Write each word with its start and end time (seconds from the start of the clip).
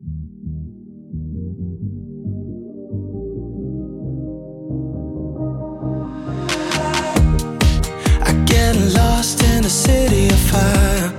I 0.00 0.04
get 8.46 8.76
lost 8.94 9.42
in 9.42 9.64
a 9.64 9.68
city 9.68 10.28
of 10.28 10.38
fire. 10.38 11.12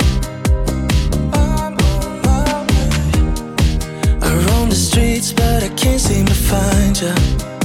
I 4.21 4.33
roam 4.47 4.69
the 4.69 4.75
streets, 4.75 5.33
but 5.33 5.61
I 5.61 5.69
can't 5.75 5.99
seem 5.99 6.25
to 6.27 6.33
find 6.33 7.01
you. 7.01 7.58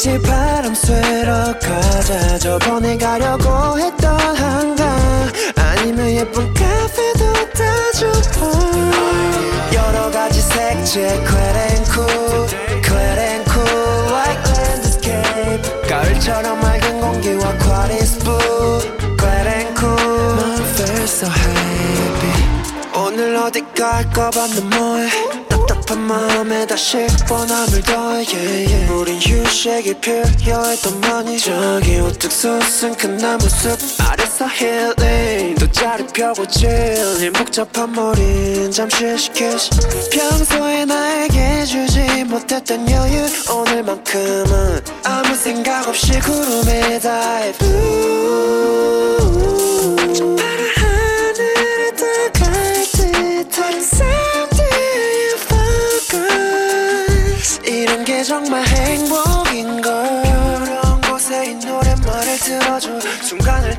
같이 0.00 0.18
바람 0.22 0.74
쐬러 0.74 1.52
가자. 1.58 2.38
저번에 2.38 2.96
가려고 2.96 3.78
했던 3.78 4.18
한강. 4.34 4.88
아니면 5.56 6.10
예쁜 6.12 6.54
카페도 6.54 7.50
따줘봐 7.52 8.46
여러 9.74 10.10
가지 10.10 10.40
색채 10.40 11.22
쾌랭쿠 11.22 12.06
쾌랭쿠 12.82 13.60
like 14.08 14.52
landscape. 14.56 15.86
가을처럼 15.86 16.58
맑은 16.60 16.98
공기와 16.98 17.58
쿼리스프 17.58 18.38
쾌랭쿠 19.18 19.86
넌 19.86 20.54
feel 20.76 21.02
so 21.02 21.28
happy. 21.28 23.04
오늘 23.04 23.36
어디 23.36 23.60
갈까 23.76 24.30
봤는데 24.30 24.76
뭐해 24.78 25.39
답답한 25.90 26.06
마음에 26.06 26.66
다시 26.66 27.06
뻔함을 27.28 27.82
더해 27.82 28.24
yeah, 28.32 28.72
yeah. 28.72 28.92
우린 28.92 29.18
휴식이 29.20 29.94
필요했더만이 30.00 31.38
저기 31.38 31.98
우뚝 31.98 32.30
솟은 32.30 32.94
큰 32.96 33.16
나무 33.16 33.48
숲 33.48 33.76
아래서 33.98 34.46
힐링. 34.46 35.56
또 35.56 35.70
자리 35.72 36.06
펴고 36.06 36.46
chilling 36.46 37.32
복잡한 37.32 37.92
머린 37.92 38.70
잠시 38.70 39.18
시키시. 39.18 39.70
평소에 40.12 40.84
나에게 40.84 41.64
주지 41.64 42.24
못했던 42.24 42.88
여유. 42.88 43.26
오늘만큼은 43.52 44.80
아무 45.04 45.34
생각 45.34 45.88
없이 45.88 46.12
구름에 46.20 47.00
dive 47.00 47.58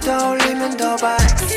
떠올리면 0.01 0.77
더 0.77 0.95
밝게 0.95 1.47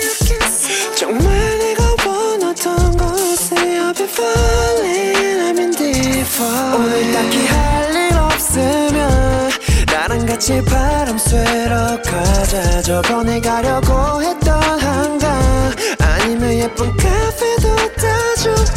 정말 0.96 1.58
내가 1.58 1.85
원하던 2.06 2.96
곳에 2.96 3.55
I'll 3.56 3.96
be 3.96 4.05
falling 4.05 5.41
I'm 5.43 5.58
in 5.58 5.70
deep 5.73 6.20
fall 6.20 6.75
오늘 6.76 7.12
딱히 7.12 7.46
할 7.46 7.94
일 7.94 8.17
없으면 8.17 9.50
나랑 9.87 10.26
같이 10.26 10.62
바람 10.64 11.17
쐬러 11.19 12.00
가자. 12.02 12.82
저번에 12.82 13.41
가려고 13.41 14.23
했던 14.23 14.61
한강. 14.81 15.73
아니면 16.00 16.52
예쁜 16.55 16.96
카페도 16.96 17.76
따줘 17.96 18.75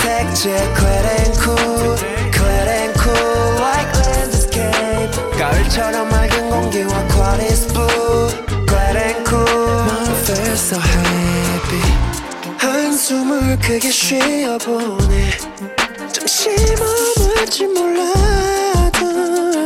색채 0.00 0.50
쾌랭쿨 0.74 1.56
쾌랭쿨 2.32 3.12
like 3.58 3.92
landscape. 4.00 5.38
가을처럼 5.38 6.08
맑은 6.08 6.50
공기 6.50 6.82
so 10.60 10.76
happy. 10.76 11.80
한숨을 12.58 13.58
크게 13.60 13.90
쉬어보네. 13.90 15.30
잠시 16.12 16.50
머물지 16.78 17.66
몰라도 17.66 19.06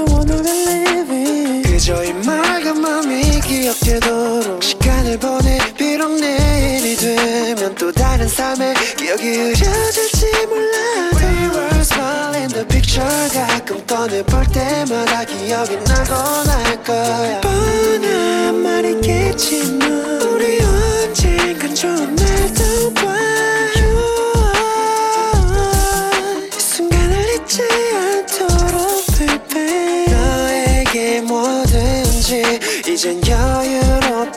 wanna 0.09 0.41
believe 0.41 1.11
it. 1.11 1.69
그저 1.69 2.05
이 2.05 2.13
맑은 2.13 2.81
맘이 2.81 3.41
기억되도록 3.41 4.63
시간을 4.63 5.19
보내. 5.19 5.59
비록 5.77 6.13
내일이 6.13 6.97
되면 6.97 7.75
또 7.75 7.91
다른 7.91 8.29
삶의 8.29 8.75
기억이 8.97 9.23
흐려질지 9.29 10.47
몰라도 10.47 11.17
We 11.19 11.49
were 11.49 11.81
smiling 11.81 12.55
the 12.55 12.67
picture 12.69 13.29
가끔 13.33 13.85
꺼내볼 13.85 14.47
때마다 14.53 15.25
기억이 15.25 15.77
나곤 15.85 16.49
할 16.49 16.84
날도 21.87 22.95
봐이 22.95 23.05
순간을 26.59 27.35
잊지 27.35 27.63
않도록 27.95 29.07
baby 29.17 30.07
너에게 30.07 31.21
뭐든지 31.23 32.61
이젠 32.89 33.21
여유롭다든지 33.27 34.33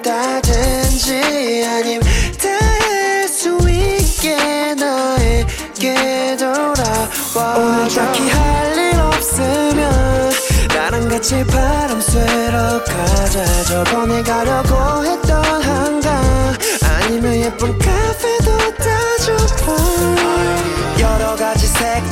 아님 1.66 2.02
다할수 2.38 3.58
있게 3.70 4.74
너에게 4.76 6.38
돌아와. 6.38 7.56
오늘 7.58 7.88
딱히 7.90 8.30
할일 8.30 9.00
없으면 9.00 10.32
나랑 10.74 11.08
같이 11.10 11.44
바람 11.46 12.02
쐬러 12.02 12.84
가자. 12.84 13.46
저번에 13.64 14.24
가려 14.24 14.64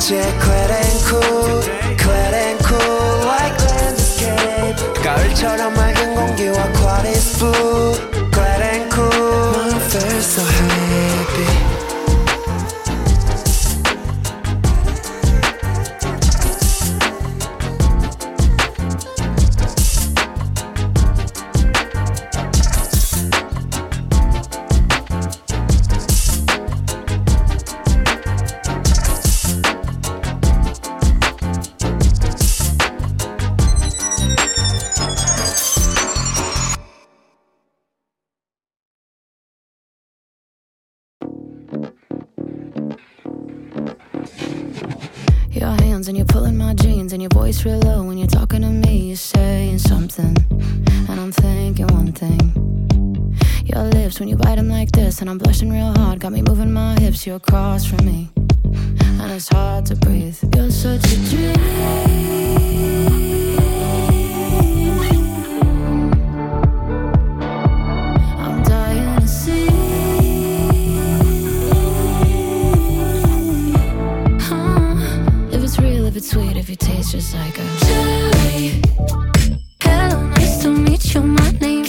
이제 0.06 0.22
quit 0.38 0.70
and 0.70 1.02
cool 1.08 1.60
quit 1.98 2.32
and 2.32 2.60
cool 2.64 3.26
like 3.26 3.58
landscape 3.66 4.78
가을처럼 5.02 5.74
맑은 5.74 6.14
공기와 6.14 6.62
quiet 6.74 7.08
is 7.08 7.36
food 7.36 7.75
Hands 46.06 46.10
and 46.10 46.18
you're 46.18 46.26
pulling 46.26 46.56
my 46.56 46.72
jeans 46.72 47.12
and 47.12 47.20
your 47.20 47.30
voice 47.30 47.64
real 47.64 47.80
low 47.80 48.04
when 48.04 48.16
you're 48.16 48.28
talking 48.28 48.60
to 48.60 48.68
me. 48.68 49.08
You're 49.08 49.16
saying 49.16 49.80
something, 49.80 50.36
and 51.08 51.20
I'm 51.20 51.32
thinking 51.32 51.88
one 51.88 52.12
thing. 52.12 53.34
Your 53.64 53.82
lips 53.82 54.20
when 54.20 54.28
you 54.28 54.36
bite 54.36 54.54
them 54.54 54.68
like 54.68 54.92
this, 54.92 55.20
and 55.20 55.28
I'm 55.28 55.38
blushing 55.38 55.68
real 55.68 55.92
hard. 55.98 56.20
Got 56.20 56.30
me 56.30 56.42
moving 56.42 56.72
my 56.72 56.96
hips. 57.00 57.26
You're 57.26 57.36
across 57.36 57.84
from 57.86 58.06
me, 58.06 58.30
and 58.36 59.32
it's 59.32 59.48
hard 59.48 59.86
to 59.86 59.96
breathe. 59.96 60.38
You're 60.54 60.70
such 60.70 61.04
a 61.12 61.16
dream. 61.28 63.25
Sweet, 76.26 76.56
if 76.56 76.68
you 76.68 76.74
taste 76.74 77.12
just 77.12 77.34
like 77.34 77.56
a 77.56 77.66
cherry. 77.84 78.82
Hello, 79.80 80.26
nice 80.30 80.60
to 80.62 80.70
meet 80.70 81.14
you. 81.14 81.22
My 81.22 81.50
name's 81.60 81.85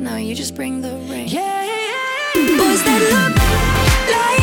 Now 0.00 0.16
you 0.16 0.34
just 0.34 0.54
bring 0.54 0.80
the 0.80 0.92
rain. 1.10 1.28
Yeah, 1.28 1.62
yeah, 1.62 2.34
yeah. 2.34 2.56
Boys 2.56 2.82
that 2.84 3.00
look 3.12 3.36
like. 4.16 4.39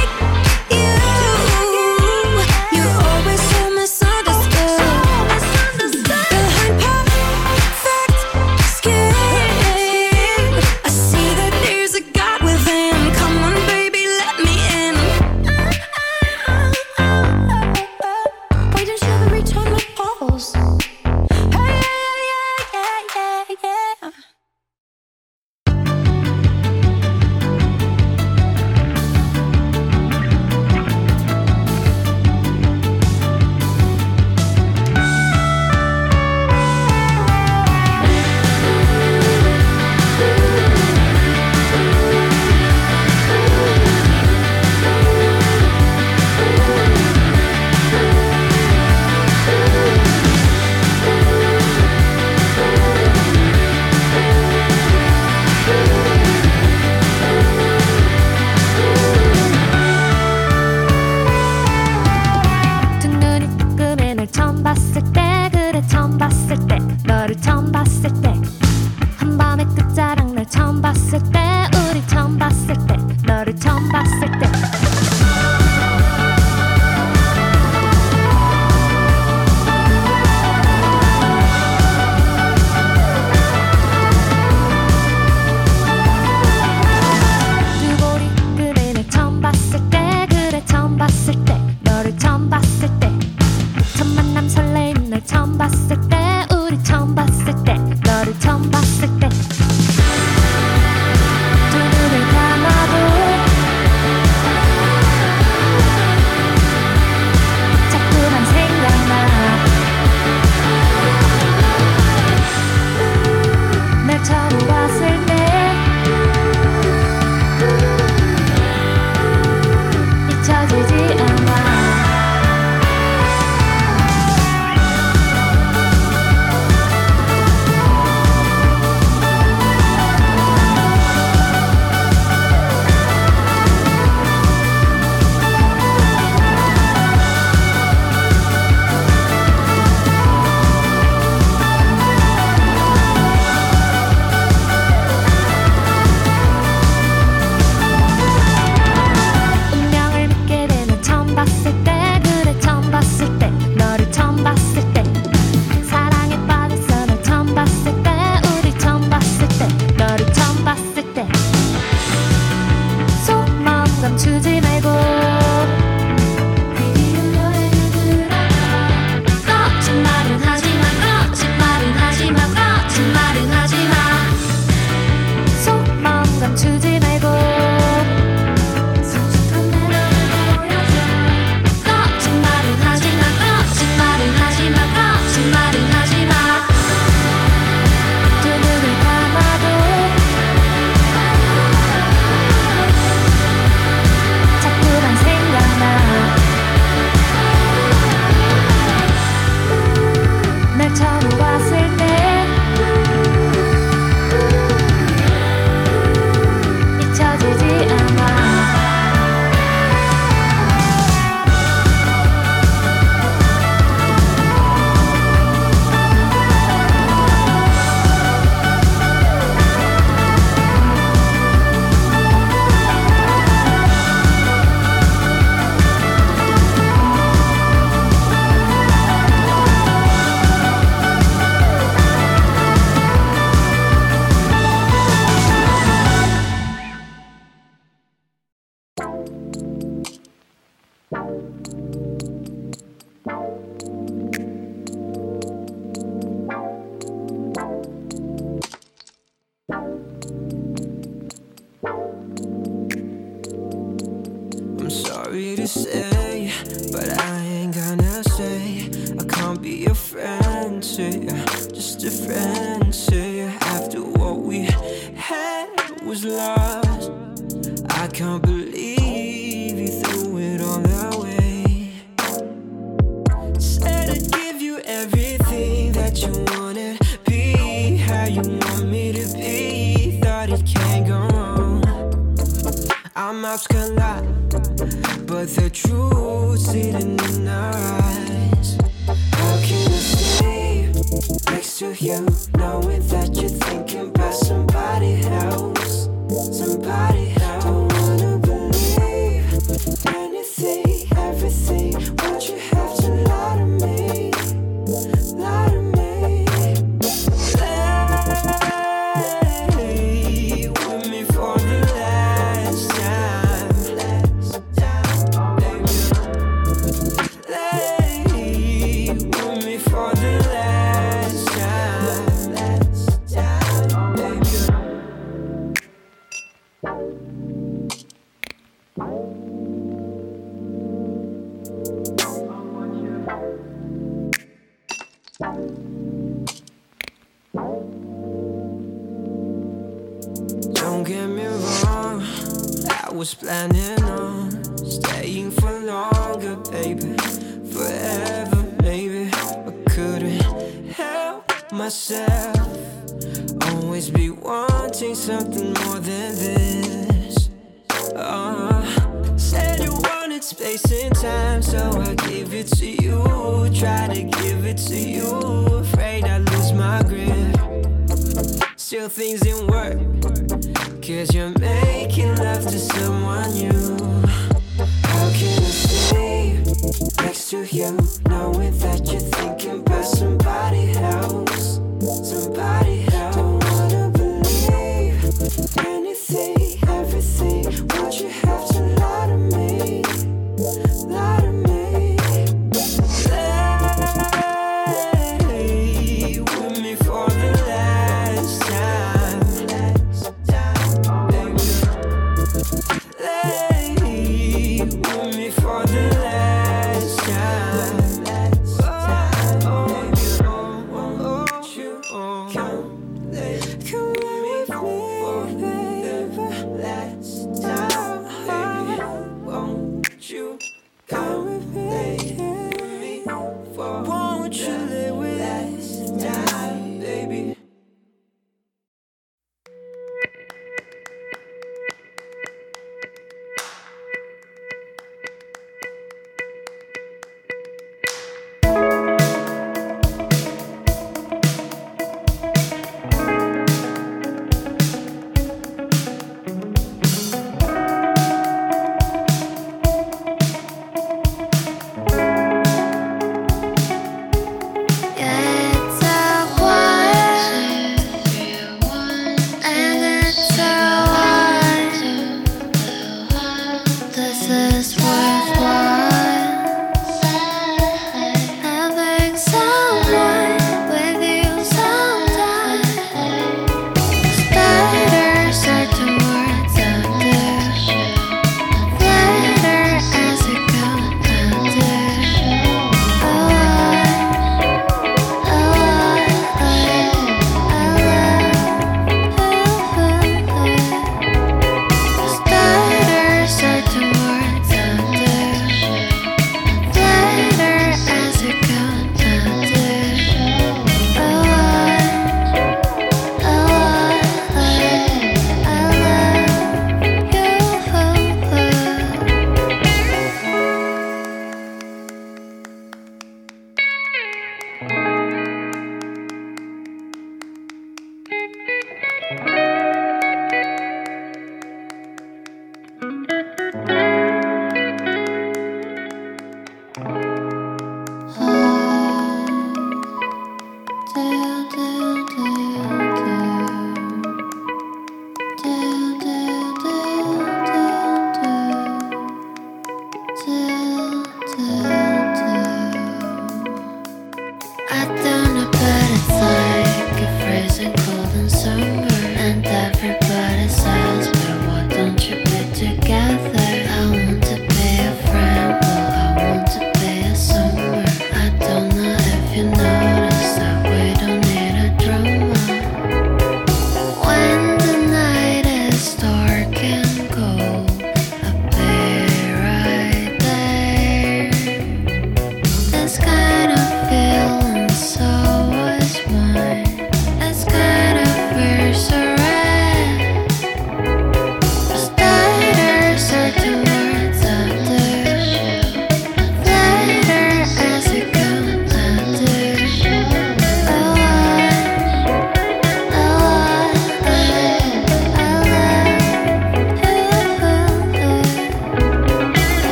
우리 96.68 96.84
처음 96.84 97.16
봤을 97.16 97.46
때 97.64 97.76
너를 98.04 98.38
처음 98.42 98.70
봤을 98.70 98.72
때 98.72 98.77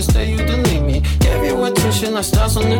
Instead 0.00 0.28
you 0.30 0.38
delete 0.38 0.82
me 0.82 1.00
Gave 1.18 1.44
you 1.44 1.62
attention, 1.62 2.16
I 2.16 2.22
stars 2.22 2.56
on 2.56 2.70
the 2.70 2.79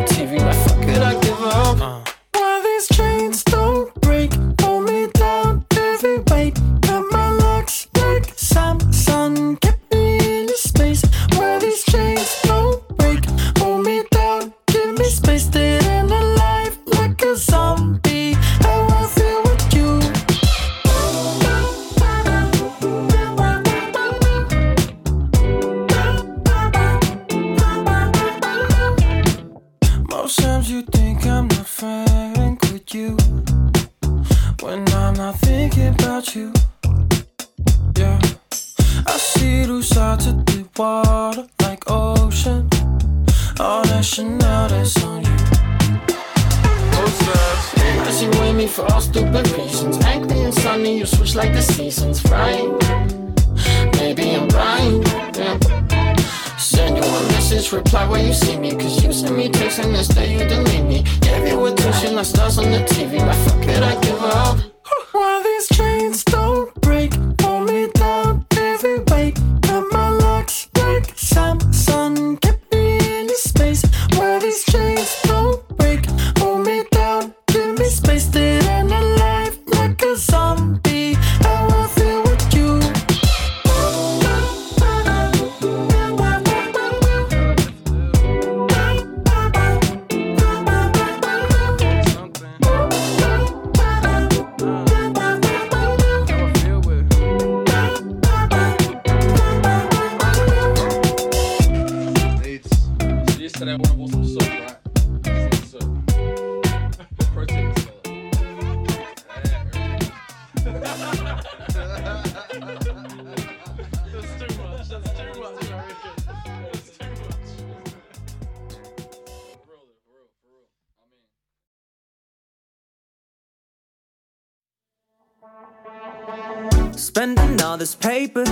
father's 127.81 127.95
paper 127.95 128.43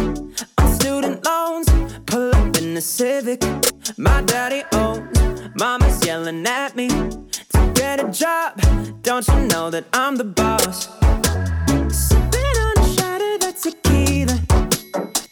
on 0.57 0.73
student 0.79 1.23
loans. 1.23 1.67
Pull 2.07 2.33
up 2.33 2.57
in 2.57 2.73
the 2.73 2.81
Civic, 2.81 3.43
my 3.97 4.21
daddy 4.23 4.63
owns. 4.73 5.17
Mama's 5.55 6.03
yelling 6.05 6.45
at 6.47 6.75
me 6.75 6.87
to 6.87 7.71
get 7.75 8.03
a 8.03 8.09
job. 8.11 8.59
Don't 9.03 9.27
you 9.27 9.39
know 9.47 9.69
that 9.69 9.85
I'm 9.93 10.15
the 10.15 10.23
boss? 10.23 10.87
Sipping 11.93 12.55
on 12.65 12.75
a 12.77 12.87
shot 12.95 13.21
of 13.21 13.39
that 13.41 13.55
tequila, 13.61 14.37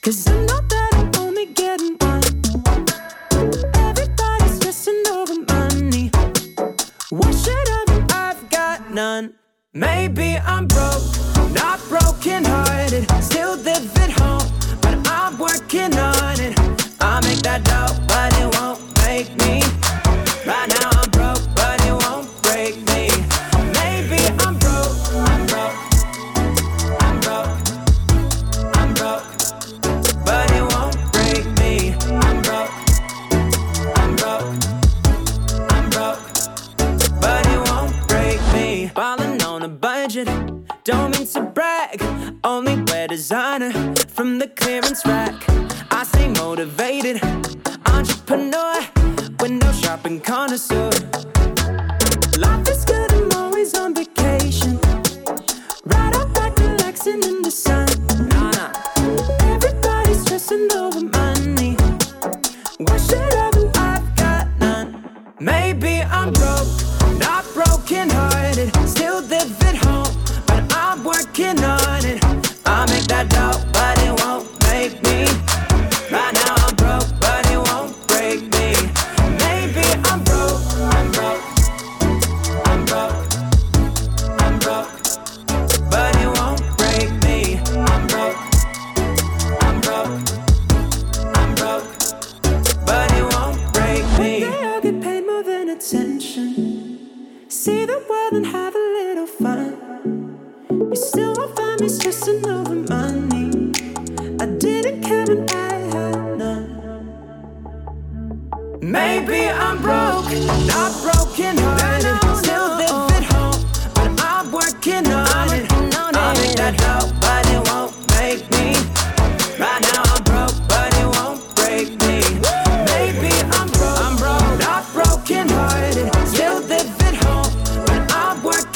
cause 0.03 0.27
I 0.27 0.33
know 0.45 0.61
that 0.73 0.89
I'm 0.93 1.11
only 1.23 1.45
getting 1.47 1.97
one. 1.97 2.23
Everybody's 3.87 4.55
stressing 4.57 5.03
over 5.11 5.37
money. 5.53 6.11
What 7.09 7.33
should 7.33 7.67
I? 7.79 8.05
I've 8.11 8.49
got 8.51 8.91
none. 8.91 9.33
Maybe 9.77 10.39
I'm 10.39 10.65
broke, 10.65 11.03
not 11.51 11.79
broken 11.87 12.43
hearted. 12.45 13.05
Still 13.21 13.57
live 13.57 13.95
at 13.97 14.09
home, 14.09 14.41
but 14.81 14.97
I'm 15.07 15.37
working 15.37 15.93
on 15.95 16.39
it. 16.39 16.57
I 16.99 17.21
make 17.21 17.43
that 17.43 17.63
dollar. 17.63 17.86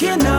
can 0.01 0.19
I? 0.25 0.30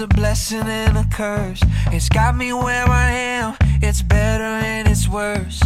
A 0.00 0.06
blessing 0.06 0.68
and 0.68 0.96
a 0.96 1.04
curse. 1.10 1.60
It's 1.86 2.08
got 2.08 2.36
me 2.36 2.52
where 2.52 2.86
I 2.86 3.10
am. 3.10 3.56
It's 3.82 4.00
better 4.00 4.44
and 4.44 4.86
it's 4.86 5.08
worse. 5.08 5.60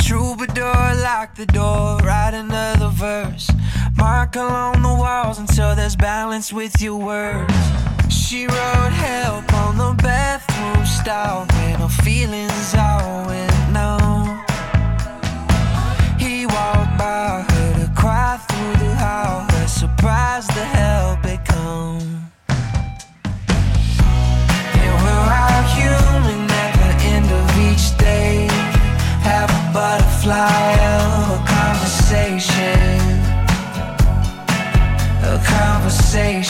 Troubadour, 0.00 0.96
lock 1.04 1.36
the 1.36 1.46
door, 1.46 1.98
write 1.98 2.34
another 2.34 2.88
verse. 2.88 3.48
Mark 3.96 4.34
along 4.34 4.82
the 4.82 4.88
walls 4.88 5.38
until 5.38 5.76
there's 5.76 5.94
balance 5.94 6.52
with 6.52 6.82
your 6.82 6.96
words. 6.96 7.54
She 8.08 8.48
wrote 8.48 8.92
help 8.92 9.54
on 9.54 9.78
the 9.78 9.94
bathroom 10.02 10.84
stall 10.84 11.46
when 11.46 11.78
her 11.78 11.88
feelings 12.02 12.74
all 12.74 13.26
went 13.26 13.70
numb. 13.70 14.44
He 16.18 16.44
walked 16.46 16.98
by 16.98 17.44
her 17.48 17.86
to 17.86 17.92
cry 17.94 18.36
through 18.48 18.84
the 18.84 18.94
hall. 18.96 19.46
Her 19.48 19.68
surprise 19.68 20.48
the 20.48 20.64
help 20.64 21.25
a 30.30 31.44
conversation. 31.46 33.00
A 35.22 35.38
conversation. 35.44 36.45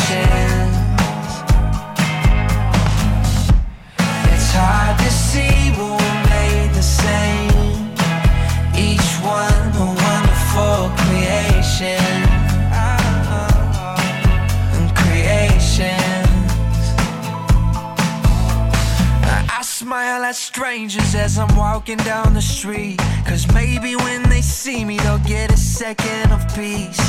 At 20.27 20.35
strangers 20.35 21.15
as 21.15 21.39
I'm 21.39 21.55
walking 21.57 21.99
down 21.99 22.35
the 22.35 22.43
street. 22.43 22.99
Cause 23.29 23.47
maybe 23.55 23.95
when 23.95 24.23
they 24.29 24.41
see 24.41 24.85
me, 24.85 24.99
they'll 24.99 25.27
get 25.37 25.53
a 25.53 25.57
second 25.57 26.33
of 26.33 26.43
peace. 26.53 27.01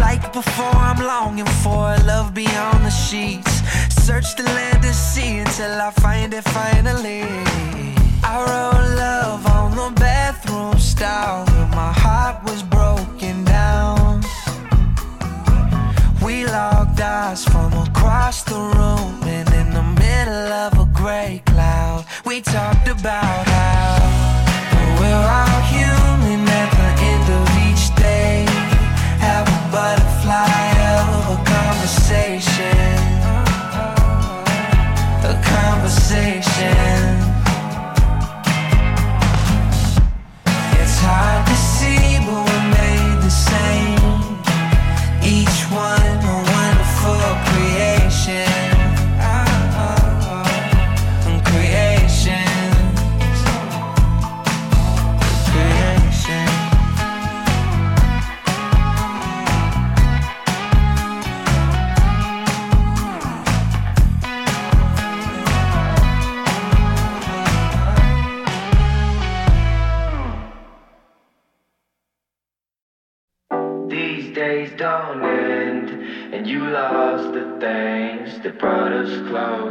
Like 0.00 0.32
before, 0.32 0.76
I'm 0.88 0.98
longing 0.98 1.52
for 1.62 1.94
a 1.94 2.00
love 2.02 2.34
beyond 2.34 2.84
the 2.84 2.90
sheets. 2.90 3.52
Search 4.06 4.34
the 4.34 4.42
land 4.58 4.84
and 4.84 4.94
sea 4.94 5.38
until 5.38 5.80
I 5.88 5.90
find 6.06 6.34
it 6.34 6.44
finally. 6.58 7.22
I 8.32 8.34
wrote 8.48 8.86
love 9.06 9.46
on 9.58 9.70
the 9.76 9.90
bathroom 10.00 10.76
stall 10.78 11.44
when 11.46 11.70
my 11.70 11.92
heart 12.04 12.42
was 12.42 12.62
broken 12.64 13.44
down. 13.44 14.22
We 16.24 16.44
locked 16.44 17.00
eyes 17.00 17.44
from 17.44 17.72
across 17.86 18.42
the 18.42 18.60
room, 18.76 19.12
and 19.36 19.48
in 19.60 19.68
the 19.78 19.86
middle 20.04 20.50
of 20.64 20.72
a 20.84 20.86
gray 20.92 21.42
cloud, 21.46 21.83
we 22.34 22.40
talked 22.40 22.88
about 22.88 23.46
how 23.46 23.94
we're 24.98 25.26
all 25.38 25.60
human 25.70 26.40
at 26.48 26.70
the 26.78 26.90
end 27.12 27.26
of 27.38 27.46
each 27.68 27.94
day. 27.94 28.44
Have 29.20 29.46
a 29.46 29.60
butterfly 29.70 30.72
of 30.98 31.30
a 31.30 31.40
conversation, 31.54 32.98
a 35.22 35.34
conversation. 35.44 37.03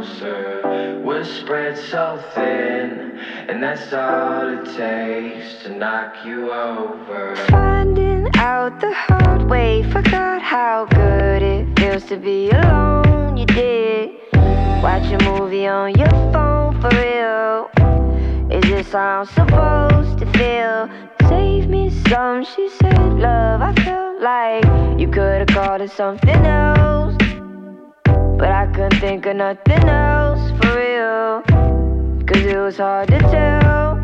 Closer. 0.04 1.00
We're 1.04 1.24
spread 1.24 1.78
so 1.78 2.22
thin, 2.34 3.18
and 3.48 3.62
that's 3.62 3.92
all 3.92 4.58
it 4.58 4.76
takes 4.76 5.62
to 5.62 5.76
knock 5.76 6.24
you 6.24 6.52
over. 6.52 7.36
Finding 7.48 8.28
out 8.36 8.80
the 8.80 8.92
hard 8.92 9.48
way, 9.48 9.82
forgot 9.90 10.42
how 10.42 10.86
good 10.86 11.42
it 11.42 11.78
feels 11.78 12.04
to 12.06 12.16
be 12.16 12.50
alone. 12.50 13.36
You 13.36 13.46
did. 13.46 14.10
Watch 14.82 15.10
a 15.12 15.18
movie 15.24 15.66
on 15.66 15.94
your 15.94 16.10
phone 16.32 16.80
for 16.80 16.90
real. 16.90 17.70
Is 18.50 18.62
this 18.70 18.92
how 18.92 19.20
I'm 19.20 19.26
supposed 19.26 20.18
to 20.18 20.26
feel? 20.32 20.88
Save 21.28 21.68
me 21.68 21.90
some, 22.08 22.44
she 22.44 22.68
said. 22.68 23.18
Love, 23.18 23.62
I 23.62 23.74
felt 23.82 24.20
like 24.20 25.00
you 25.00 25.08
could've 25.08 25.48
called 25.48 25.80
it 25.80 25.90
something 25.90 26.46
else. 26.46 27.03
But 28.44 28.52
I 28.52 28.66
couldn't 28.66 29.00
think 29.00 29.24
of 29.24 29.36
nothing 29.36 29.88
else 29.88 30.50
for 30.60 30.76
real. 30.76 31.42
Cause 32.26 32.44
it 32.44 32.58
was 32.58 32.76
hard 32.76 33.08
to 33.08 33.18
tell. 33.20 33.96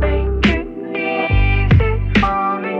Make 0.00 0.46
it 0.56 0.68
easy 0.96 1.92
for 2.18 2.60
me. 2.64 2.76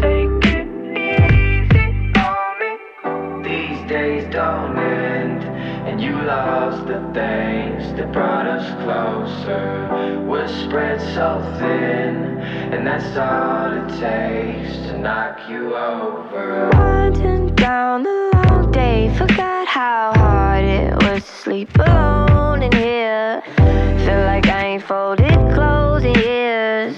Think 0.00 0.44
it 0.44 0.66
easy 0.98 1.86
for 2.16 2.42
me. 2.58 2.72
These 3.48 3.80
days 3.88 4.24
don't 4.32 4.76
end, 4.76 5.44
and 5.86 6.00
you 6.02 6.20
lost 6.22 6.88
the 6.88 6.98
things 7.14 7.92
that 7.96 8.10
brought 8.12 8.48
us 8.48 8.66
closer. 8.82 10.26
We're 10.26 10.48
spread 10.48 11.00
so 11.14 11.40
thin, 11.60 12.31
and 12.72 12.86
that's 12.86 13.16
all 13.16 13.72
it 13.72 13.88
takes 14.00 14.76
to 14.86 14.98
knock 14.98 15.48
you 15.48 15.74
over. 15.74 16.70
Winding 16.72 17.54
down 17.54 18.02
the 18.02 18.30
long 18.34 18.70
day, 18.70 19.14
forgot 19.16 19.66
how 19.66 20.12
hard 20.16 20.64
it 20.64 20.94
was 21.02 21.22
to 21.24 21.32
sleep 21.32 21.68
alone 21.78 22.62
in 22.62 22.72
here. 22.72 23.42
Feel 24.04 24.24
like 24.24 24.46
I 24.48 24.64
ain't 24.64 24.82
folded 24.82 25.32
clothes 25.54 26.04
in 26.04 26.14
years. 26.14 26.96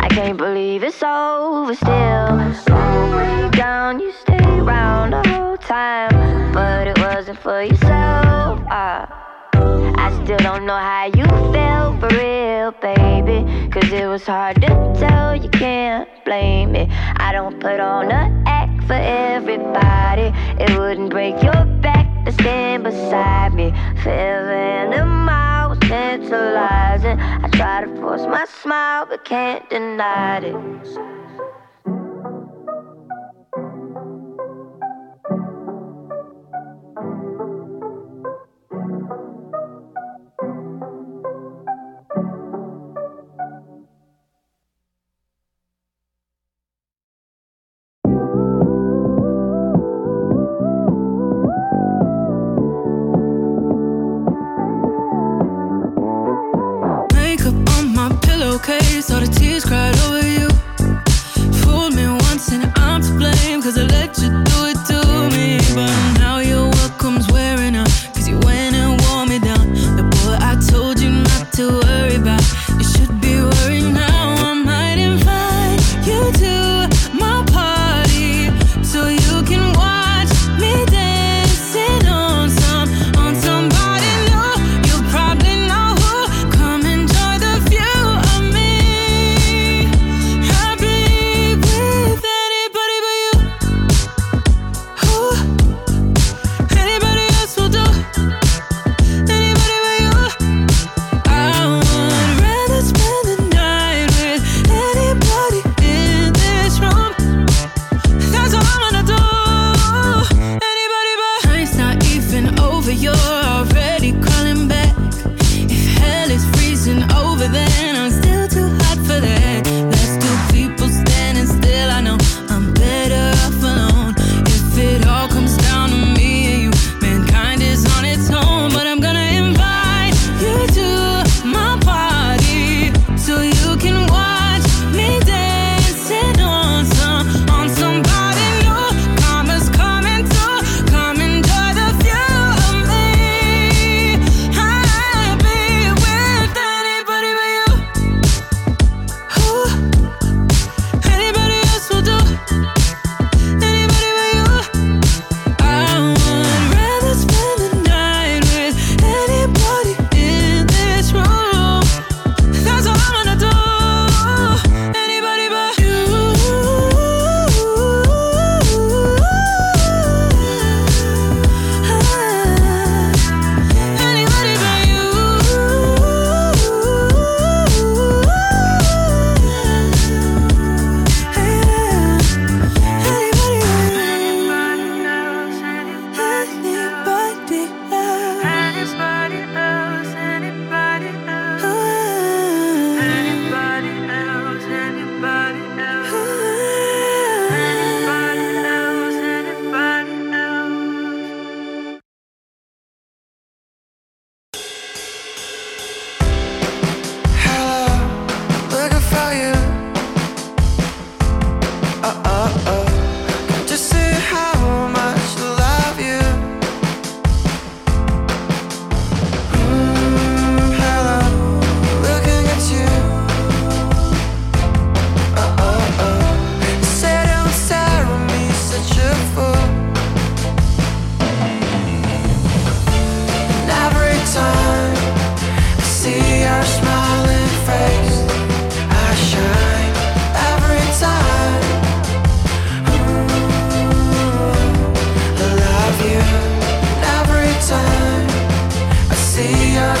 I 0.00 0.08
can't 0.10 0.38
believe 0.38 0.82
it's 0.82 1.02
over 1.02 1.74
still. 1.74 2.36
Long 2.68 3.12
way 3.16 3.50
down, 3.50 4.00
you 4.00 4.12
stayed 4.12 4.58
around 4.60 5.10
the 5.10 5.22
whole 5.28 5.56
time, 5.56 6.52
but 6.52 6.86
it 6.86 6.98
wasn't 6.98 7.38
for 7.38 7.62
yourself. 7.62 8.60
Ah. 8.70 9.05
I 10.06 10.22
still 10.22 10.38
don't 10.38 10.66
know 10.66 10.76
how 10.76 11.06
you 11.06 11.24
felt 11.52 11.98
for 11.98 12.06
real, 12.16 12.70
baby. 12.80 13.42
Cause 13.72 13.90
it 13.90 14.06
was 14.06 14.24
hard 14.24 14.54
to 14.62 14.68
tell, 14.96 15.34
you 15.34 15.48
can't 15.48 16.08
blame 16.24 16.70
me. 16.70 16.86
I 17.16 17.32
don't 17.32 17.58
put 17.58 17.80
on 17.80 18.12
a 18.12 18.44
act 18.46 18.84
for 18.84 18.92
everybody. 18.92 20.30
It 20.62 20.78
wouldn't 20.78 21.10
break 21.10 21.42
your 21.42 21.64
back 21.82 22.24
to 22.24 22.30
stand 22.30 22.84
beside 22.84 23.52
me. 23.54 23.72
A 23.74 25.04
mile 25.04 25.70
was 25.70 25.80
tantalizing. 25.80 27.18
I 27.18 27.48
try 27.48 27.84
to 27.84 28.00
force 28.00 28.22
my 28.22 28.46
smile, 28.62 29.06
but 29.06 29.24
can't 29.24 29.68
deny 29.68 30.38
it. 30.38 31.25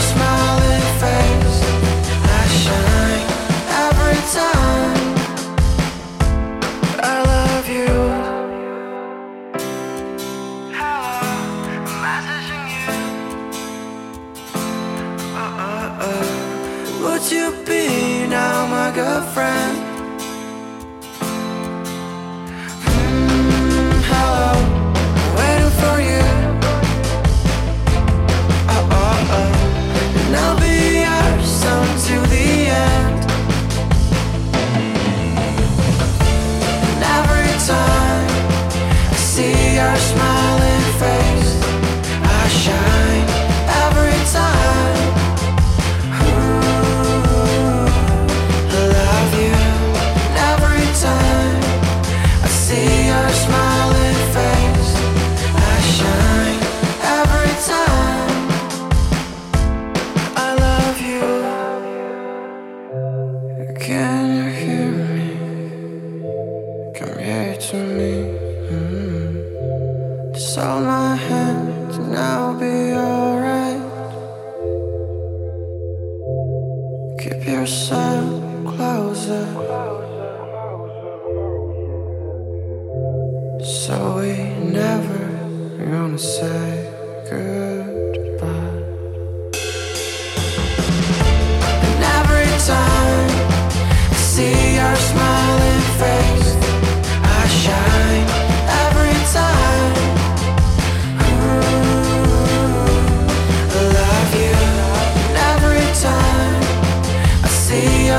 smile. 0.06 0.45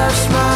crush 0.07 0.29
my 0.29 0.46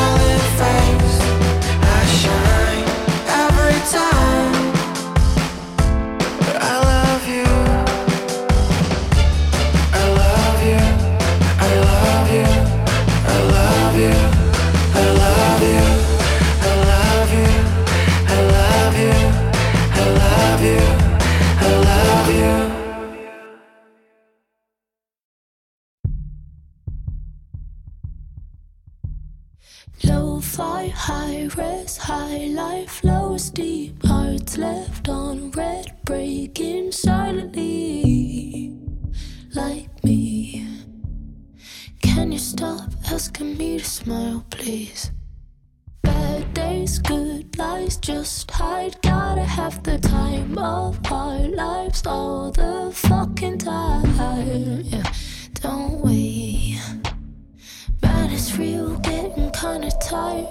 life, 32.49 33.03
lows 33.03 33.49
deep, 33.49 34.03
hearts 34.05 34.57
left 34.57 35.09
on 35.09 35.51
red, 35.51 35.95
breaking 36.05 36.91
silently, 36.91 38.77
like 39.53 40.03
me. 40.03 40.67
Can 42.01 42.31
you 42.31 42.39
stop 42.39 42.89
asking 43.11 43.57
me 43.57 43.79
to 43.79 43.85
smile, 43.85 44.45
please? 44.49 45.11
Bad 46.01 46.53
days, 46.53 46.99
good 46.99 47.57
lies, 47.57 47.97
just 47.97 48.49
hide. 48.51 49.01
Gotta 49.01 49.43
have 49.43 49.83
the 49.83 49.99
time 49.99 50.57
of 50.57 50.99
our 51.11 51.39
lives 51.39 52.05
all 52.05 52.51
the 52.51 52.91
fucking 52.93 53.59
time. 53.59 54.83
Yeah, 54.83 55.03
don't 55.53 56.01
we? 56.01 56.79
Man, 58.01 58.31
it's 58.31 58.57
real, 58.57 58.97
getting 58.97 59.51
kinda 59.51 59.91
tired. 60.01 60.47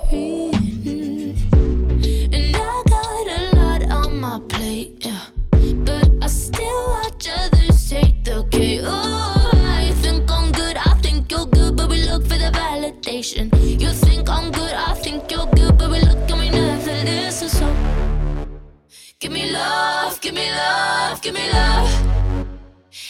My 4.21 4.39
plate, 4.49 4.93
yeah. 5.01 5.25
But 5.85 6.11
I 6.21 6.27
still 6.27 6.87
watch 6.89 7.27
others 7.29 7.89
take 7.89 8.23
the. 8.23 8.45
Oh, 8.85 9.51
I 9.55 9.93
think 10.03 10.31
I'm 10.31 10.53
good, 10.53 10.77
I 10.77 10.93
think 11.01 11.31
you're 11.31 11.47
good, 11.47 11.77
but 11.77 11.89
we 11.89 12.03
look 12.03 12.23
for 12.25 12.37
the 12.37 12.51
validation. 12.53 13.51
You 13.81 13.91
think 13.91 14.29
I'm 14.29 14.53
good, 14.53 14.75
I 14.75 14.95
think 14.95 15.31
you're 15.31 15.47
good, 15.47 15.79
but 15.79 15.91
we 15.91 16.01
look 16.01 16.31
and 16.31 16.39
we 16.39 16.51
never 16.51 16.93
listen. 17.05 17.49
So 17.49 17.67
give 19.21 19.33
me 19.33 19.51
love, 19.51 20.21
give 20.21 20.35
me 20.35 20.51
love, 20.51 21.23
give 21.23 21.35
me 21.35 21.51
love. 21.51 21.91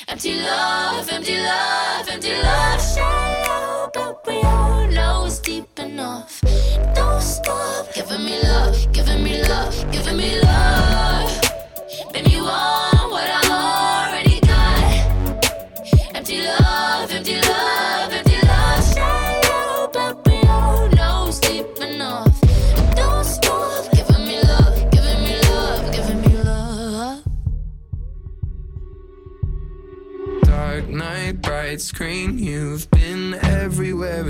Empty 0.06 0.40
love, 0.40 1.08
empty 1.10 1.38
love, 1.40 2.08
empty 2.08 2.34
love. 2.34 2.80
Shallow, 2.80 3.29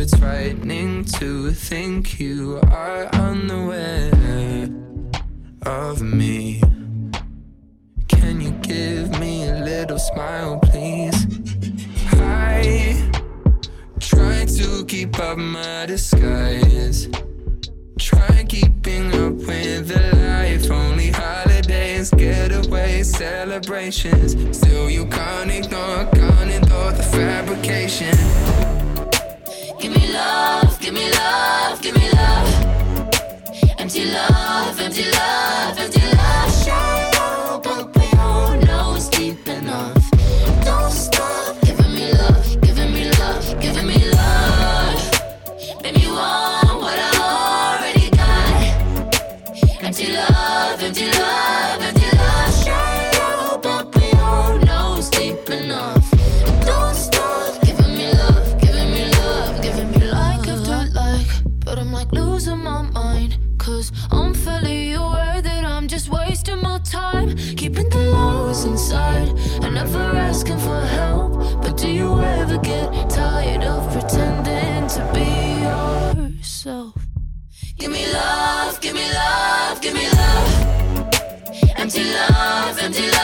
It's 0.03 0.17
frightening 0.17 1.05
to 1.21 1.51
think 1.53 2.19
you 2.19 2.59
are 2.71 3.05
unaware 3.13 4.67
of 5.67 6.01
me. 6.01 6.63
Can 8.09 8.41
you 8.41 8.53
give 8.63 9.21
me 9.21 9.47
a 9.47 9.57
little 9.63 9.99
smile, 9.99 10.59
please? 10.59 11.15
I 12.15 13.11
try 14.01 14.47
to 14.47 14.87
keep 14.87 15.19
up 15.19 15.37
my 15.37 15.85
disguise. 15.85 17.07
Try 17.99 18.47
keeping 18.49 19.09
up 19.09 19.35
with 19.35 19.89
the 19.89 20.17
life. 20.17 20.71
Only 20.71 21.11
holidays, 21.11 22.11
getaways, 22.13 23.05
celebrations. 23.05 24.57
Still, 24.57 24.89
you 24.89 25.05
can't 25.09 25.51
ignore, 25.51 26.07
can't 26.07 26.51
ignore 26.51 26.93
the 26.93 27.03
fabrication. 27.03 28.70
Give 30.21 30.35
me 30.35 30.41
love, 30.41 30.81
give 30.81 30.95
me 30.95 31.11
love, 31.13 31.81
give 31.83 31.95
me 31.95 32.11
love. 32.11 33.15
Empty 33.79 34.05
love, 34.07 34.81
empty 34.81 35.05
love, 35.11 35.79
empty 35.79 36.00
yourself. 76.65 76.95
Give 77.79 77.91
me 77.91 78.13
love, 78.13 78.81
give 78.83 78.95
me 78.95 79.11
love, 79.13 79.81
give 79.81 79.95
me 79.95 80.07
love. 80.11 81.09
Empty 81.77 82.05
love, 82.05 82.79
empty 82.79 83.11
love, 83.11 83.20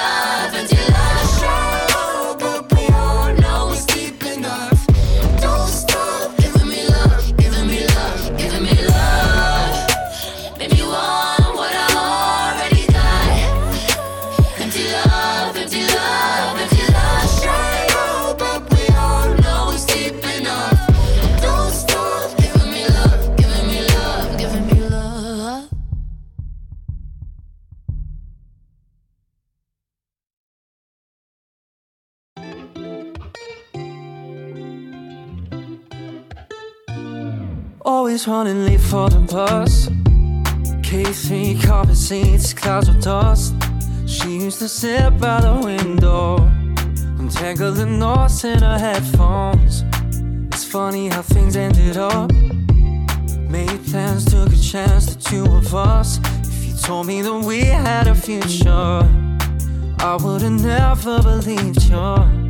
Running 38.26 38.64
late 38.64 38.80
for 38.80 39.08
the 39.08 39.20
bus. 39.20 39.86
K3 40.82 41.62
carpet 41.62 41.96
seats, 41.96 42.52
clouds 42.52 42.88
of 42.88 43.00
dust. 43.00 43.54
She 44.04 44.38
used 44.38 44.58
to 44.58 44.68
sit 44.68 45.16
by 45.20 45.40
the 45.42 45.60
window, 45.64 46.38
untangled 47.20 47.76
the 47.76 47.86
knots 47.86 48.42
in 48.42 48.62
her 48.62 48.78
headphones. 48.78 49.84
It's 50.48 50.64
funny 50.64 51.08
how 51.08 51.22
things 51.22 51.56
ended 51.56 51.98
up. 51.98 52.32
Made 53.48 53.86
plans, 53.86 54.24
took 54.24 54.52
a 54.52 54.56
chance, 54.56 55.14
the 55.14 55.20
two 55.20 55.44
of 55.44 55.72
us. 55.72 56.18
If 56.48 56.66
you 56.66 56.74
told 56.82 57.06
me 57.06 57.22
that 57.22 57.44
we 57.44 57.60
had 57.60 58.08
a 58.08 58.14
future, 58.16 59.08
I 60.00 60.18
would've 60.20 60.50
never 60.50 61.22
believed 61.22 61.84
you. 61.84 62.45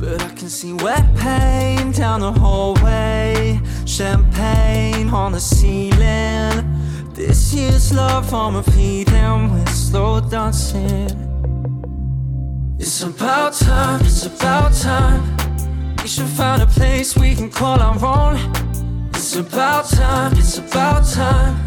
But 0.00 0.22
I 0.22 0.28
can 0.30 0.48
see 0.48 0.72
wet 0.72 1.04
paint 1.14 1.96
down 1.96 2.20
the 2.20 2.32
hallway, 2.32 3.60
champagne 3.84 5.10
on 5.10 5.32
the 5.32 5.40
ceiling. 5.40 6.64
This 7.12 7.52
year's 7.52 7.92
love 7.92 8.32
on 8.32 8.56
repeat, 8.56 9.12
and 9.12 9.52
we're 9.52 9.66
slow 9.66 10.20
dancing. 10.20 11.10
It's 12.78 13.02
about 13.02 13.52
time, 13.52 14.00
it's 14.00 14.24
about 14.24 14.72
time. 14.72 15.36
We 16.02 16.08
should 16.08 16.28
find 16.28 16.62
a 16.62 16.66
place 16.66 17.14
we 17.14 17.34
can 17.34 17.50
call 17.50 17.78
our 17.78 18.02
own. 18.02 18.38
It's 19.10 19.36
about 19.36 19.86
time, 19.90 20.32
it's 20.38 20.56
about 20.56 21.06
time. 21.06 21.60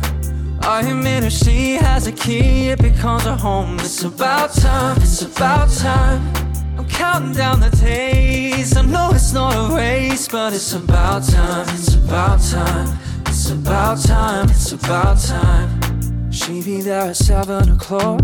I 0.62 0.82
admit 0.82 1.24
if 1.24 1.34
she 1.34 1.74
has 1.74 2.08
a 2.08 2.12
key, 2.12 2.70
it 2.70 2.82
becomes 2.82 3.28
a 3.28 3.38
home. 3.38 3.80
It's 3.80 4.04
about 4.04 4.54
time, 4.56 4.98
it's 4.98 5.22
about 5.22 5.70
time. 5.70 6.53
Counting 6.94 7.34
down 7.34 7.60
the 7.60 7.70
days. 7.70 8.78
I 8.78 8.82
know 8.84 9.12
it's 9.12 9.34
not 9.34 9.54
a 9.56 9.76
race, 9.76 10.28
but 10.28 10.54
it's 10.54 10.74
about 10.74 11.24
time, 11.24 11.68
it's 11.70 11.96
about 11.96 12.40
time. 12.42 13.00
It's 13.28 13.50
about 13.50 14.00
time, 14.00 14.50
it's 14.50 14.72
about 14.72 15.20
time. 15.20 16.32
She 16.32 16.62
be 16.62 16.82
there 16.82 17.02
at 17.02 17.18
seven 17.18 17.72
o'clock. 17.72 18.22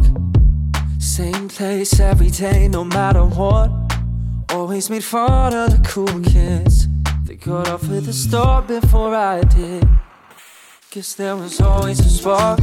Same 1.00 1.50
place 1.50 2.00
every 2.00 2.30
day, 2.30 2.68
no 2.68 2.84
matter 2.84 3.26
what. 3.26 3.72
Always 4.52 4.90
made 4.90 5.04
fun 5.04 5.54
of 5.54 5.72
the 5.72 5.88
cool 5.88 6.22
kids. 6.22 6.88
They 7.26 7.36
got 7.36 7.70
off 7.70 7.88
with 7.88 8.08
a 8.08 8.14
start 8.14 8.68
before 8.68 9.16
I 9.16 9.42
did. 9.42 9.88
Guess 10.92 11.16
there 11.16 11.36
was 11.36 11.60
always 11.60 12.00
a 12.00 12.10
spark. 12.10 12.60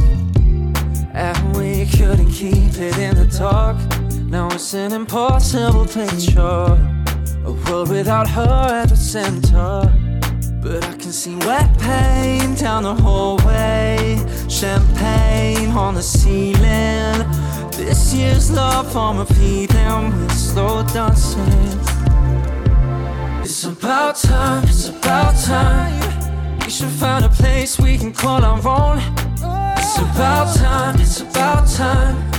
And 1.13 1.55
we 1.57 1.85
couldn't 1.85 2.31
keep 2.31 2.73
it 2.79 2.97
in 2.97 3.15
the 3.15 3.27
dark. 3.37 3.77
Now 4.29 4.49
it's 4.51 4.73
an 4.73 4.91
impossible 4.91 5.85
picture. 5.85 6.77
A 7.45 7.51
world 7.65 7.89
without 7.89 8.27
her 8.27 8.81
at 8.83 8.89
the 8.89 8.95
center. 8.97 9.89
But 10.61 10.83
I 10.83 10.91
can 10.97 11.13
see 11.13 11.37
wet 11.37 11.79
paint 11.79 12.59
down 12.59 12.83
the 12.83 12.93
hallway, 12.93 14.17
champagne 14.49 15.69
on 15.69 15.95
the 15.95 16.03
ceiling. 16.03 17.25
This 17.71 18.13
year's 18.13 18.51
love 18.51 18.97
on 18.97 19.19
repeat, 19.19 19.73
and 19.73 20.29
slow 20.31 20.83
dancing. 20.93 21.47
It's 23.41 23.63
about 23.63 24.17
time, 24.17 24.65
it's 24.65 24.89
about 24.89 25.37
time. 25.41 26.59
We 26.59 26.69
should 26.69 26.89
find 26.89 27.23
a 27.23 27.29
place 27.29 27.79
we 27.79 27.97
can 27.97 28.11
call 28.11 28.43
our 28.43 28.59
own. 28.67 28.97
It's 29.77 29.97
about 29.99 30.53
time, 30.53 30.99
it's 30.99 31.21
about 31.21 31.65
time. 31.69 32.36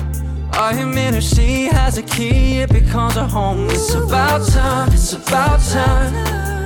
I 0.61 0.73
admit 0.73 1.15
if 1.15 1.23
she 1.23 1.67
has 1.67 1.99
a 1.99 2.03
key, 2.03 2.63
it 2.63 2.71
becomes 2.71 3.17
a 3.17 3.25
home. 3.25 3.71
It's 3.71 3.95
about 3.95 4.45
time, 4.49 4.93
it's 4.93 5.13
about 5.13 5.61
time. 5.61 6.13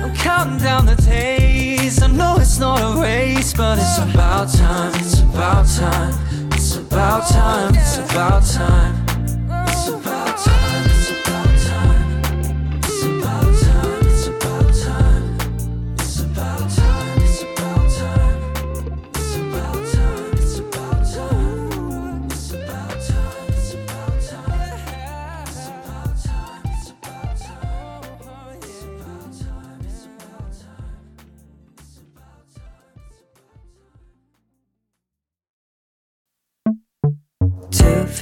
I'm 0.03 0.15
counting 0.15 0.57
down 0.57 0.87
the 0.87 0.95
days. 0.95 2.01
I 2.01 2.07
know 2.07 2.37
it's 2.39 2.57
not 2.57 2.79
a 2.81 2.99
race, 2.99 3.53
but 3.53 3.77
it's 3.77 3.99
about 3.99 4.51
time, 4.51 4.95
it's 4.95 5.19
about 5.19 5.67
time. 5.67 6.13
It's 6.53 6.75
about 6.75 7.29
time, 7.29 7.75
it's 7.75 7.97
about 7.99 8.43
time. 8.43 8.95
It's 8.95 9.02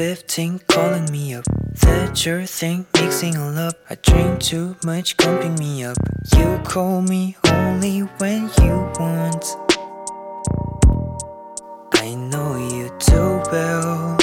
15, 0.01 0.61
calling 0.67 1.11
me 1.11 1.35
up. 1.35 1.43
That 1.81 2.25
your 2.25 2.47
thing, 2.47 2.87
mixing 2.95 3.37
all 3.37 3.55
up. 3.55 3.75
I 3.87 3.93
drink 3.93 4.39
too 4.39 4.75
much, 4.83 5.15
pumping 5.15 5.53
me 5.59 5.83
up. 5.83 5.95
You 6.35 6.59
call 6.63 7.03
me 7.03 7.37
only 7.45 7.99
when 8.17 8.49
you 8.63 8.89
want. 8.97 9.45
I 11.93 12.15
know 12.15 12.57
you 12.57 12.89
too 12.97 13.43
well. 13.51 14.17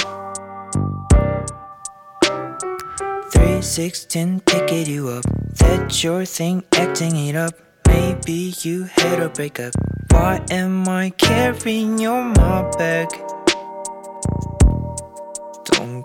316, 3.31 4.41
picking 4.41 4.85
you 4.85 5.07
up. 5.07 5.23
That 5.59 6.03
your 6.03 6.25
thing, 6.25 6.65
acting 6.73 7.15
it 7.15 7.37
up. 7.37 7.53
Maybe 7.87 8.53
you 8.63 8.83
had 8.83 9.21
a 9.21 9.29
breakup. 9.29 9.71
Why 10.11 10.41
am 10.51 10.89
I 10.89 11.11
carrying 11.11 11.99
your 11.99 12.21
mop 12.21 12.77
bag? 12.77 13.28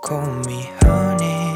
Call 0.01 0.25
me 0.45 0.69
honey. 0.81 1.55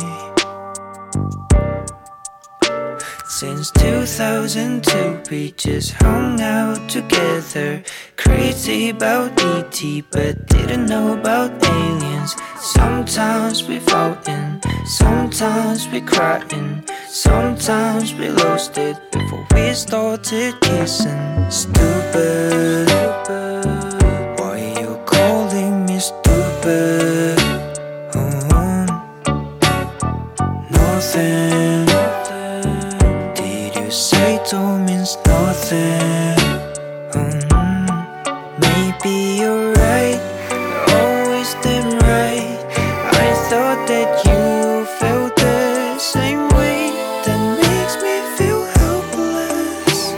Since 3.28 3.72
2002, 3.72 5.24
we 5.30 5.52
just 5.52 5.94
hung 5.94 6.40
out 6.40 6.90
together. 6.90 7.84
Crazy 8.18 8.90
about 8.90 9.32
ET, 9.42 9.82
but 10.12 10.48
didn't 10.48 10.86
know 10.86 11.14
about 11.14 11.52
aliens. 11.66 12.36
Sometimes 12.60 13.68
we 13.68 13.80
fighting, 13.80 14.62
sometimes 14.86 15.88
we 15.90 16.02
crying, 16.02 16.84
sometimes 17.08 18.14
we 18.14 18.30
lost 18.30 18.78
it 18.78 18.98
before 19.12 19.46
we 19.54 19.74
started 19.74 20.60
kissing. 20.62 21.50
Stupid, 21.50 22.90
why 24.38 24.76
you 24.80 25.00
calling 25.06 25.86
me 25.86 26.00
stupid? 26.00 26.99
Nothing. 31.16 32.66
Did 33.34 33.76
you 33.76 33.92
say 33.92 34.40
don't 34.50 34.86
means 34.86 35.18
nothing? 35.26 36.38
Mm, 37.12 38.60
maybe 38.60 39.40
you're 39.40 39.74
right. 39.74 40.20
Always 40.88 41.54
did 41.64 41.86
right. 42.04 42.58
I 43.24 43.34
thought 43.50 43.88
that 43.88 44.24
you 44.26 44.86
felt 45.00 45.36
the 45.36 45.98
same 45.98 46.48
way. 46.50 46.92
That 47.26 47.42
makes 47.58 47.96
me 48.04 48.16
feel 48.38 48.64
helpless. 48.80 50.14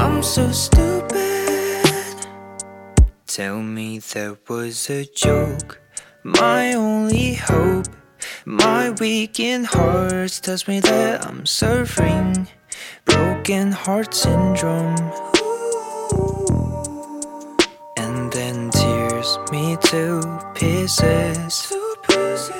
I'm 0.00 0.22
so 0.22 0.50
stupid. 0.50 1.04
Tell 3.26 3.60
me 3.60 3.98
that 3.98 4.38
was 4.48 4.88
a 4.88 5.04
joke. 5.04 5.80
My 6.22 6.72
only 6.74 7.34
hope 7.34 7.86
My 8.44 8.90
weekend 8.90 9.66
heart 9.66 10.40
tells 10.42 10.68
me 10.68 10.80
that 10.80 11.26
I'm 11.26 11.46
suffering 11.46 12.48
broken 13.04 13.72
heart 13.72 14.14
syndrome. 14.14 14.96
And 17.96 18.32
then 18.32 18.70
tears 18.70 19.38
me 19.52 19.76
to 19.90 20.52
pieces. 20.54 21.72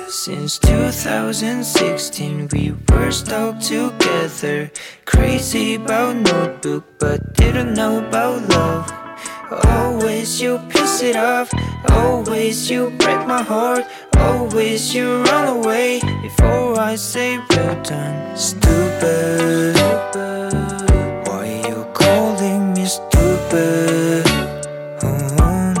Since 0.09 0.59
2016, 0.59 2.49
we 2.51 2.73
were 2.89 3.11
stuck 3.11 3.59
together. 3.59 4.71
Crazy 5.05 5.75
about 5.75 6.15
notebook, 6.15 6.83
but 6.99 7.33
didn't 7.33 7.73
know 7.73 7.99
about 7.99 8.47
love. 8.49 8.91
Always 9.65 10.41
you 10.41 10.59
piss 10.69 11.01
it 11.03 11.15
off, 11.15 11.49
always 11.91 12.69
you 12.69 12.89
break 12.97 13.25
my 13.27 13.41
heart, 13.41 13.85
always 14.19 14.93
you 14.93 15.23
run 15.23 15.57
away 15.57 15.99
before 16.21 16.79
I 16.79 16.95
say 16.95 17.39
well 17.49 17.83
done. 17.83 18.37
Stupid, 18.37 19.75
why 21.27 21.45
you 21.67 21.85
calling 21.93 22.73
me 22.73 22.85
stupid? 22.85 24.23
Oh, 25.03 25.73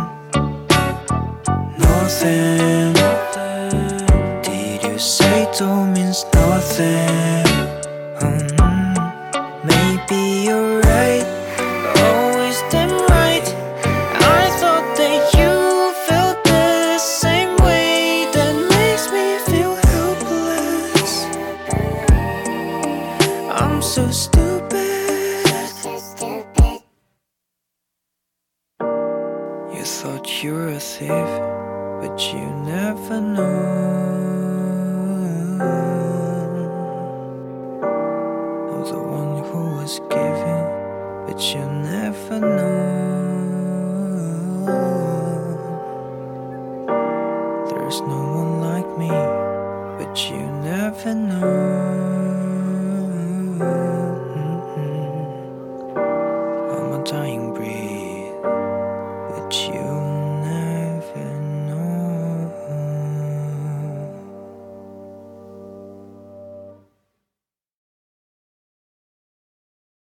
nothing. 1.77 2.93
Did 4.43 4.83
you 4.83 4.97
say 4.99 5.47
to 5.57 5.85
means 5.85 6.25
nothing? 6.33 7.26